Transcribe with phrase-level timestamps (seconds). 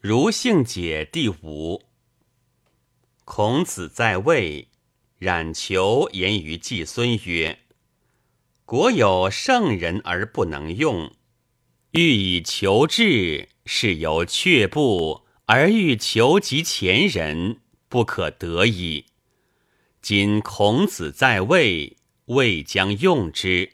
[0.00, 1.82] 如性解第五。
[3.24, 4.68] 孔子在位，
[5.18, 7.58] 冉求言于季孙曰
[8.64, 11.12] ：“国有圣人而不能用，
[11.90, 17.58] 欲以求治，是由却步而欲求及前人，
[17.88, 19.06] 不可得矣。
[20.00, 21.96] 今孔子在位，
[22.26, 23.72] 未将用之。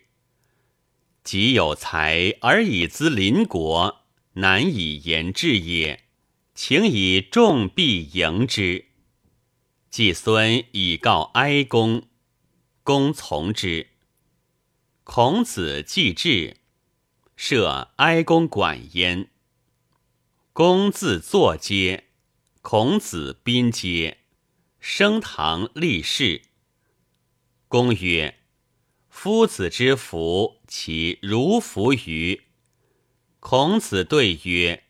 [1.22, 6.00] 己有才而以资邻国，难以言治也。”
[6.54, 8.84] 请以众必迎之。
[9.90, 12.04] 季孙以告哀公，
[12.84, 13.88] 公从之。
[15.02, 16.58] 孔子既至，
[17.34, 19.30] 设哀公管焉。
[20.52, 22.04] 公自坐阶，
[22.62, 24.18] 孔子宾阶，
[24.78, 26.42] 升堂立事。
[27.66, 28.38] 公曰
[29.10, 32.42] ：“夫子之福，其如福于？”
[33.40, 34.83] 孔子对曰。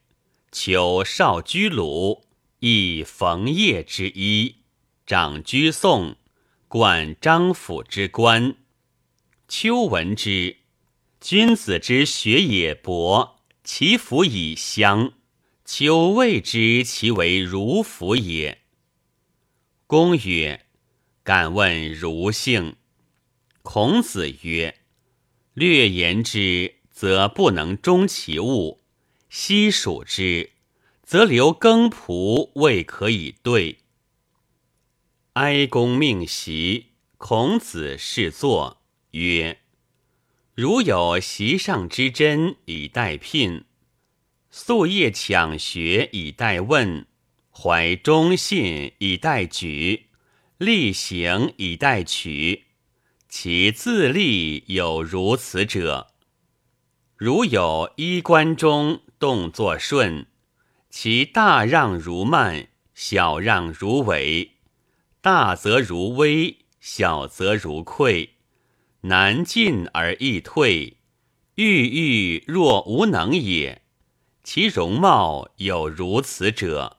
[0.54, 2.26] 求少居鲁，
[2.60, 4.58] 亦冯业之一；
[5.04, 6.14] 长居宋，
[6.68, 8.54] 管张府之官。
[9.48, 10.58] 丘闻之，
[11.20, 15.14] 君子之学也博，其福以乡。
[15.64, 18.62] 丘谓之其为如福也。
[19.88, 20.66] 公曰
[21.24, 22.76] ：“敢问如姓？”
[23.62, 24.82] 孔子曰
[25.54, 28.82] ：“略言之，则不能终其物。”
[29.36, 30.52] 悉数之，
[31.02, 33.78] 则留耕仆未可以对。
[35.32, 39.58] 哀公命席，孔子侍坐，曰
[40.54, 43.64] ：“如有席上之珍以待聘，
[44.52, 47.04] 夙夜抢学以待问，
[47.50, 50.10] 怀忠信以待举，
[50.58, 52.66] 力行以待取，
[53.28, 56.13] 其自立有如此者。
[57.16, 60.26] 如有衣冠中。”动作顺，
[60.90, 64.50] 其大让如慢，小让如委；
[65.22, 68.30] 大则如微，小则如溃。
[69.02, 70.98] 难进而易退，
[71.54, 73.80] 郁郁若无能也。
[74.42, 76.98] 其容貌有如此者。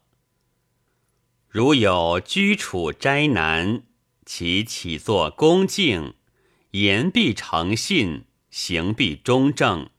[1.48, 3.84] 如有居处斋难，
[4.26, 6.16] 其起坐恭敬，
[6.72, 9.92] 言必诚信，行必中正。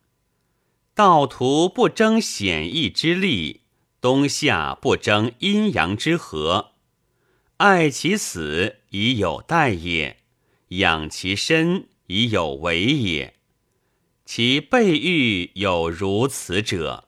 [0.97, 3.61] 道途不争险易之利，
[4.01, 6.73] 冬夏不争阴阳之和。
[7.59, 10.17] 爱其死以有待也，
[10.69, 13.35] 养其身以有为也。
[14.25, 17.05] 其备欲有如此者。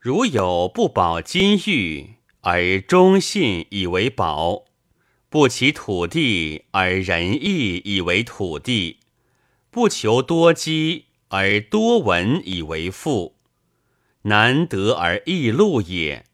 [0.00, 4.64] 如有不保金玉而忠信以为宝，
[5.28, 8.98] 不起土地而仁义以为土地，
[9.70, 11.04] 不求多积。
[11.28, 13.36] 而多闻以为富，
[14.22, 16.24] 难得而易禄也；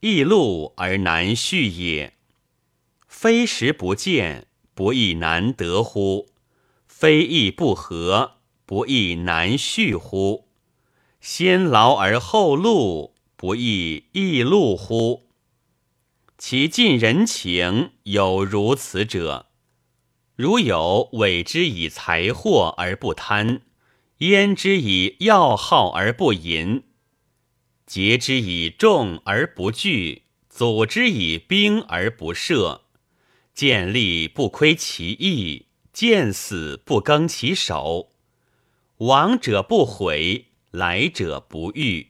[0.00, 2.14] 易禄而难续也。
[3.06, 6.28] 非时不见，不亦难得乎？
[6.86, 10.48] 非义不和，不亦难续乎？
[11.20, 15.28] 先劳而后禄，不亦易禄乎？
[16.38, 19.46] 其尽人情有如此者。
[20.36, 23.62] 如有委之以财货而不贪。
[24.18, 26.82] 焉之以要好而不淫，
[27.86, 32.80] 节之以众而不惧，组之以兵而不赦，
[33.54, 38.10] 见利不亏其义，见死不更其手。
[38.96, 42.08] 亡者不悔，来者不遇，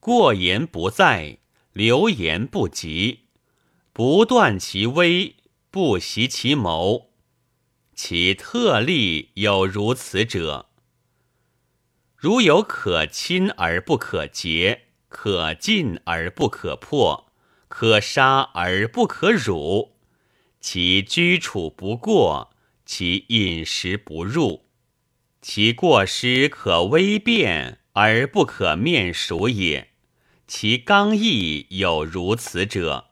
[0.00, 1.38] 过言不在，
[1.72, 3.26] 流言不及，
[3.92, 5.36] 不断其威，
[5.70, 7.12] 不袭其谋，
[7.94, 10.70] 其特立有如此者。
[12.24, 17.30] 如有可亲而不可结，可进而不可破，
[17.68, 19.92] 可杀而不可辱，
[20.58, 22.54] 其居处不过，
[22.86, 24.64] 其饮食不入，
[25.42, 29.90] 其过失可微变而不可面熟也。
[30.46, 33.08] 其刚毅有如此者。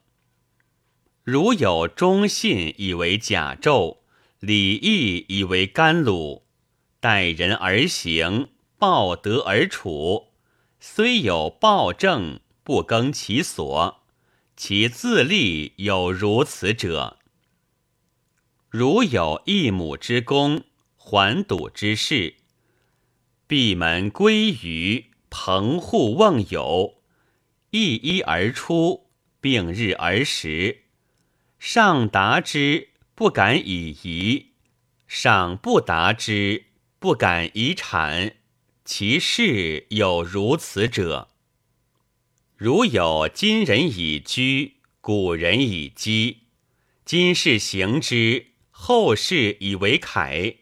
[1.22, 3.98] 如有忠信以为甲胄，
[4.40, 6.46] 礼义以为甘露，
[6.98, 8.48] 待人而行。
[8.82, 10.32] 报德而处，
[10.80, 14.02] 虽有暴政，不更其所，
[14.56, 17.18] 其自立有如此者。
[18.68, 20.64] 如有一母之功，
[20.96, 22.34] 还堵之事，
[23.46, 26.94] 闭门归于棚户瓮友，
[27.70, 29.06] 一一而出，
[29.40, 30.86] 并日而食，
[31.60, 34.48] 上达之不敢以夷，
[35.06, 36.64] 上不达之
[36.98, 38.38] 不敢以产。
[38.94, 41.30] 其事有如此者。
[42.58, 46.40] 如有今人以居，古人以积，
[47.02, 50.56] 今世行之，后世以为楷。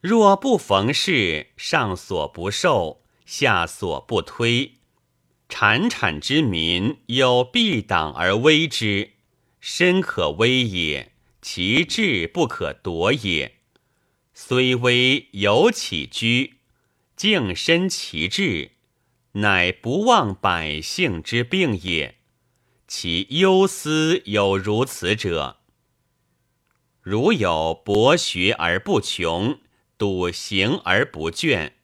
[0.00, 4.74] 若不逢事，上所不受，下所不推。
[5.48, 9.14] 产产之民有必党而威之，
[9.58, 11.10] 身可威也，
[11.42, 13.56] 其志不可夺也。
[14.32, 16.58] 虽危犹起居，
[17.22, 18.72] 敬身其志。
[19.34, 22.16] 乃不忘百姓之病也，
[22.88, 25.58] 其忧思有如此者。
[27.00, 29.60] 如有博学而不穷，
[29.96, 31.74] 笃行而不倦，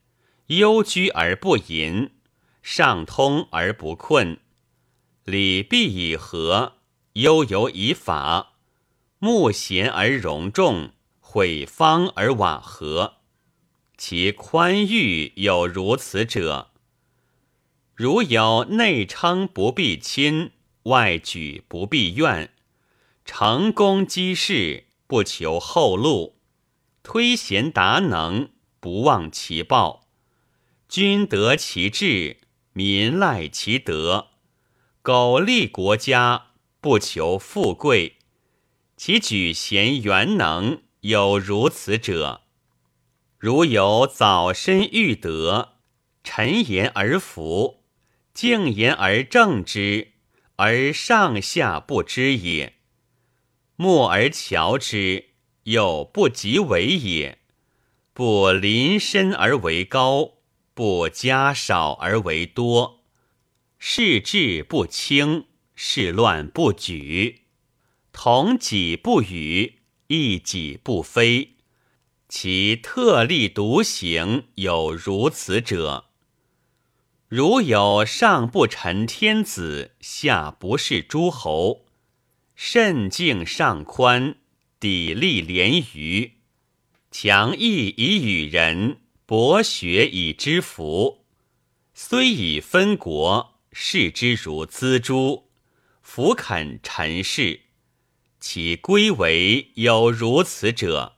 [0.48, 2.10] 忧居而不淫，
[2.60, 4.40] 上通而不困，
[5.22, 6.78] 礼毕以和，
[7.12, 8.54] 悠游以法，
[9.20, 10.90] 慕贤而容众，
[11.20, 13.17] 毁方而瓦合，
[13.98, 16.70] 其宽裕有如此者。
[17.96, 20.52] 如有内称不必亲，
[20.84, 22.52] 外举不必怨，
[23.24, 26.36] 成功积事不求后路，
[27.02, 30.06] 推贤达能不忘其报，
[30.88, 32.36] 君得其志，
[32.72, 34.28] 民赖其德，
[35.02, 38.18] 苟利国家不求富贵，
[38.96, 42.42] 其举贤元能有如此者。
[43.38, 45.74] 如有早身欲得，
[46.24, 47.84] 臣言而服。
[48.34, 50.14] 敬言而正之，
[50.56, 52.72] 而上下不知也；
[53.76, 55.26] 默而瞧之，
[55.64, 57.38] 又不及为也。
[58.12, 60.38] 不临深而为高，
[60.74, 63.04] 不加少而为多。
[63.78, 65.46] 是志不清，
[65.76, 67.42] 是乱不举，
[68.12, 71.57] 同己不语，异己不非。
[72.28, 76.04] 其特立独行，有如此者。
[77.26, 81.86] 如有上不臣天子，下不是诸侯，
[82.54, 84.36] 慎敬上宽，
[84.78, 86.34] 砥砺廉隅，
[87.10, 91.24] 强义以与人，博学以知福。
[91.94, 95.44] 虽以分国，视之如锱铢，
[96.02, 97.60] 弗肯臣事，
[98.38, 101.17] 其归为有如此者。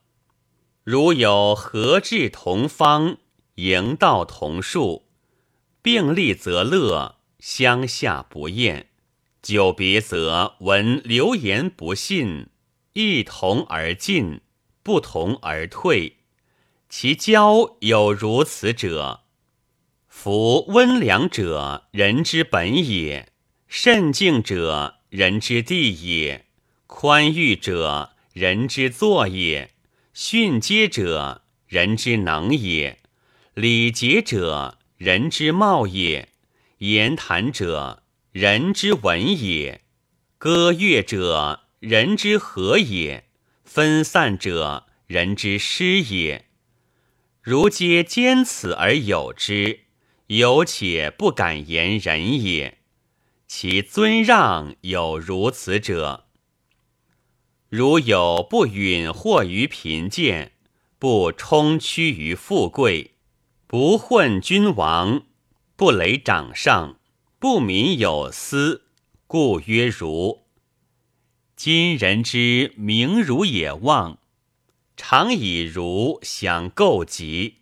[0.90, 3.18] 如有和志同方，
[3.54, 5.06] 盈道同术。
[5.82, 8.86] 并立则乐，相下不厌；
[9.40, 12.48] 久别则闻流言不信，
[12.94, 14.40] 一同而进，
[14.82, 16.16] 不同而退。
[16.88, 19.20] 其交有如此者，
[20.08, 23.28] 夫温良者，人之本也；
[23.68, 26.46] 慎敬者，人之地也；
[26.88, 29.68] 宽裕者，人之作也；
[30.12, 32.96] 训诫者，人之能也；
[33.54, 34.76] 礼节者。
[35.00, 36.28] 人之貌也，
[36.76, 38.02] 言谈者
[38.32, 39.80] 人之文也，
[40.36, 43.24] 歌乐者人之和也，
[43.64, 46.50] 分散者人之失也。
[47.40, 49.84] 如皆兼此而有之，
[50.26, 52.76] 有且不敢言人也。
[53.46, 56.26] 其尊让有如此者。
[57.70, 60.50] 如有不允惑于贫贱，
[60.98, 63.12] 不充屈于富贵。
[63.68, 65.22] 不混君王，
[65.76, 66.98] 不累掌上，
[67.38, 68.86] 不民有私，
[69.28, 70.46] 故曰儒。
[71.54, 74.18] 今人之名儒也忘，
[74.96, 77.58] 常以儒相构疾。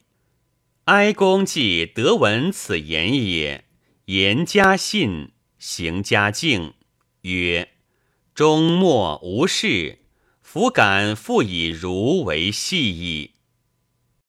[0.84, 3.66] 哀公既得闻此言也，
[4.06, 6.72] 言加信，行加敬，
[7.20, 7.68] 曰：
[8.38, 9.98] 终末无事，
[10.42, 13.32] 弗敢复以儒为戏矣。